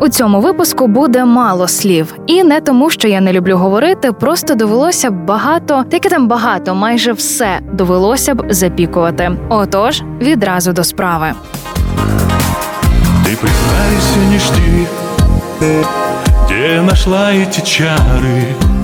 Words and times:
У 0.00 0.08
цьому 0.08 0.40
випуску 0.40 0.86
буде 0.86 1.24
мало 1.24 1.68
слів, 1.68 2.14
і 2.26 2.44
не 2.44 2.60
тому, 2.60 2.90
що 2.90 3.08
я 3.08 3.20
не 3.20 3.32
люблю 3.32 3.56
говорити, 3.56 4.12
просто 4.12 4.54
довелося 4.54 5.10
б 5.10 5.24
багато, 5.24 5.84
таке 5.90 6.08
там 6.08 6.28
багато, 6.28 6.74
майже 6.74 7.12
все 7.12 7.60
довелося 7.72 8.34
б 8.34 8.52
запікувати. 8.52 9.32
Отож, 9.48 10.02
відразу 10.20 10.72
до 10.72 10.84
справи. 10.84 11.32
Ты 13.24 13.36
признайся, 13.36 14.18
не 14.30 14.38
жди 14.38 14.86
Где 16.44 16.80
нашла 16.80 17.32
эти 17.32 17.60
чары 17.60 18.54
Без 18.54 18.64
тебя 18.64 18.79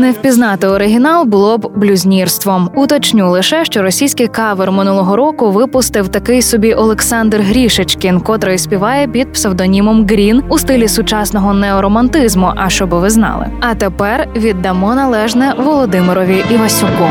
Не 0.00 0.12
впізнати 0.12 0.66
оригінал 0.66 1.24
було 1.24 1.58
б 1.58 1.70
блюзнірством. 1.76 2.70
Уточню 2.74 3.30
лише, 3.30 3.64
що 3.64 3.82
російський 3.82 4.28
кавер 4.28 4.72
минулого 4.72 5.16
року 5.16 5.50
випустив 5.50 6.08
такий 6.08 6.42
собі 6.42 6.74
Олександр 6.74 7.36
Грішечкін, 7.40 8.20
котрий 8.20 8.58
співає 8.58 9.08
під 9.08 9.32
псевдонімом 9.32 10.06
Грін 10.06 10.42
у 10.48 10.58
стилі 10.58 10.88
сучасного 10.88 11.54
неоромантизму. 11.54 12.52
А 12.56 12.68
щоб 12.68 12.90
ви 12.90 13.10
знали. 13.10 13.46
А 13.60 13.74
тепер 13.74 14.28
віддамо 14.36 14.94
належне 14.94 15.54
Володимирові 15.58 16.44
Івасюку. 16.50 17.08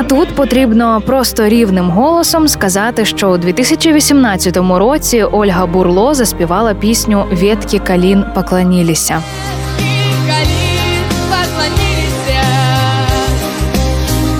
А 0.00 0.02
тут 0.02 0.28
потрібно 0.28 1.02
просто 1.06 1.48
рівним 1.48 1.90
голосом 1.90 2.48
сказати, 2.48 3.04
що 3.04 3.30
у 3.30 3.36
2018 3.36 4.56
році 4.56 5.22
Ольга 5.22 5.66
Бурло 5.66 6.14
заспівала 6.14 6.74
пісню 6.74 7.24
«Ветки 7.32 7.78
калін 7.78 8.24
поклонілися». 8.34 9.22
Калин 10.26 11.04
поклонились. 11.30 12.12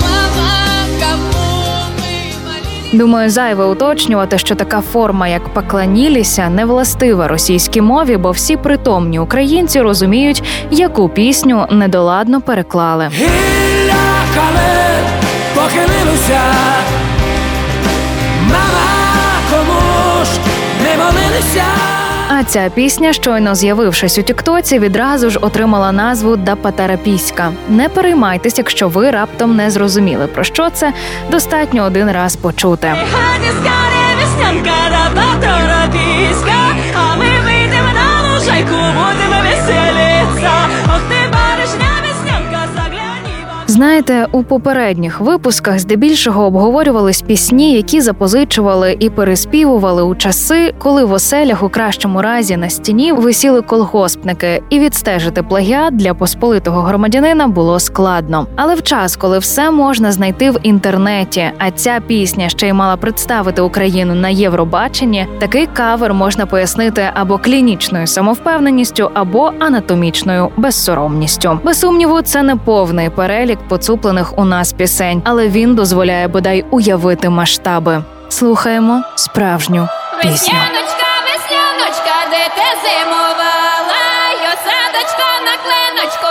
Мама, 0.00 0.58
кому 1.00 1.44
мы 1.96 2.44
молились. 2.44 2.92
Думаю, 2.92 3.30
зайве 3.30 3.64
уточнювати, 3.64 4.38
що 4.38 4.54
така 4.54 4.80
форма, 4.80 5.28
як 5.28 5.54
«поклонілися», 5.54 6.48
не 6.48 6.64
властива 6.64 7.28
російській 7.28 7.80
мові, 7.80 8.16
бо 8.16 8.30
всі 8.30 8.56
притомні 8.56 9.18
українці 9.18 9.80
розуміють, 9.80 10.42
яку 10.70 11.08
пісню 11.08 11.66
недоладно 11.70 12.40
переклали. 12.40 13.10
Похилилося, 15.70 16.40
мама 18.42 18.90
кому 19.50 20.24
ж 20.24 20.30
не 20.82 20.96
молилися. 21.04 21.64
А 22.28 22.44
ця 22.44 22.70
пісня, 22.74 23.12
щойно 23.12 23.54
з'явившись 23.54 24.18
у 24.18 24.22
Тіктоці, 24.22 24.78
відразу 24.78 25.30
ж 25.30 25.38
отримала 25.38 25.92
назву 25.92 26.36
Дапатарапіська. 26.36 27.52
Не 27.68 27.88
переймайтесь, 27.88 28.58
якщо 28.58 28.88
ви 28.88 29.10
раптом 29.10 29.56
не 29.56 29.70
зрозуміли 29.70 30.26
про 30.26 30.44
що 30.44 30.70
це. 30.70 30.92
Достатньо 31.30 31.84
один 31.84 32.10
раз 32.10 32.36
почути. 32.36 32.88
Хані 33.12 33.50
Знаєте, 43.80 44.26
у 44.32 44.42
попередніх 44.42 45.20
випусках 45.20 45.78
здебільшого 45.78 46.44
обговорювались 46.44 47.22
пісні, 47.22 47.72
які 47.72 48.00
запозичували 48.00 48.96
і 48.98 49.10
переспівували 49.10 50.02
у 50.02 50.14
часи, 50.14 50.74
коли 50.78 51.04
в 51.04 51.12
оселях 51.12 51.62
у 51.62 51.68
кращому 51.68 52.22
разі 52.22 52.56
на 52.56 52.70
стіні 52.70 53.12
висіли 53.12 53.62
колгоспники, 53.62 54.62
і 54.70 54.78
відстежити 54.78 55.42
плагіат 55.42 55.96
для 55.96 56.14
посполитого 56.14 56.80
громадянина 56.80 57.48
було 57.48 57.80
складно. 57.80 58.46
Але 58.56 58.74
в 58.74 58.82
час, 58.82 59.16
коли 59.16 59.38
все 59.38 59.70
можна 59.70 60.12
знайти 60.12 60.50
в 60.50 60.58
інтернеті, 60.62 61.50
а 61.58 61.70
ця 61.70 62.00
пісня 62.06 62.48
ще 62.48 62.68
й 62.68 62.72
мала 62.72 62.96
представити 62.96 63.62
Україну 63.62 64.14
на 64.14 64.28
Євробаченні, 64.28 65.26
такий 65.38 65.66
кавер 65.66 66.14
можна 66.14 66.46
пояснити 66.46 67.10
або 67.14 67.38
клінічною 67.38 68.06
самовпевненістю, 68.06 69.10
або 69.14 69.52
анатомічною 69.58 70.48
безсоромністю. 70.56 71.58
Без 71.64 71.80
сумніву, 71.80 72.22
це 72.22 72.42
не 72.42 72.56
повний 72.56 73.10
перелік 73.10 73.58
поцуплених 73.70 74.38
у 74.38 74.44
нас 74.44 74.72
пісень, 74.72 75.22
але 75.24 75.48
він 75.48 75.74
дозволяє 75.74 76.28
бодай 76.28 76.64
уявити 76.70 77.28
масштаби. 77.28 78.02
Слухаємо 78.28 79.02
справжню 79.16 79.88
пісню. 80.22 80.30
Весняночка, 80.32 81.10
весняночка, 81.26 82.14
де 82.30 82.42
ти 82.56 82.68
зимувала, 82.82 84.02
Йо 84.44 84.52
садочка 84.66 85.28
на 85.46 85.54
кленочку, 85.64 86.30